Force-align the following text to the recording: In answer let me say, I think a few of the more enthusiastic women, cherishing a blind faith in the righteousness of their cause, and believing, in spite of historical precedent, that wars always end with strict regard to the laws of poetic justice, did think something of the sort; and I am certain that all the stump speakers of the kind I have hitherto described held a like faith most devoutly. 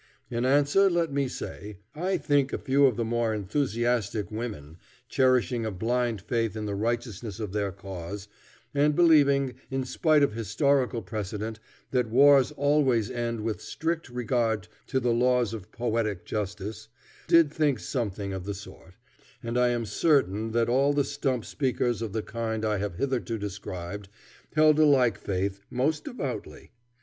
In 0.31 0.45
answer 0.45 0.89
let 0.89 1.13
me 1.13 1.27
say, 1.27 1.77
I 1.93 2.17
think 2.17 2.51
a 2.51 2.57
few 2.57 2.87
of 2.87 2.95
the 2.95 3.05
more 3.05 3.35
enthusiastic 3.35 4.31
women, 4.31 4.77
cherishing 5.07 5.63
a 5.63 5.69
blind 5.69 6.21
faith 6.21 6.55
in 6.55 6.65
the 6.65 6.73
righteousness 6.73 7.39
of 7.39 7.51
their 7.53 7.71
cause, 7.71 8.27
and 8.73 8.95
believing, 8.95 9.53
in 9.69 9.83
spite 9.85 10.23
of 10.23 10.33
historical 10.33 11.03
precedent, 11.03 11.59
that 11.91 12.09
wars 12.09 12.51
always 12.53 13.11
end 13.11 13.41
with 13.41 13.61
strict 13.61 14.09
regard 14.09 14.67
to 14.87 14.99
the 14.99 15.13
laws 15.13 15.53
of 15.53 15.71
poetic 15.71 16.25
justice, 16.25 16.87
did 17.27 17.51
think 17.53 17.77
something 17.77 18.33
of 18.33 18.43
the 18.45 18.55
sort; 18.55 18.95
and 19.43 19.55
I 19.55 19.67
am 19.67 19.85
certain 19.85 20.49
that 20.53 20.67
all 20.67 20.93
the 20.93 21.03
stump 21.03 21.45
speakers 21.45 22.01
of 22.01 22.11
the 22.11 22.23
kind 22.23 22.65
I 22.65 22.77
have 22.79 22.95
hitherto 22.95 23.37
described 23.37 24.09
held 24.55 24.79
a 24.79 24.85
like 24.85 25.19
faith 25.19 25.59
most 25.69 26.05
devoutly. 26.05 26.71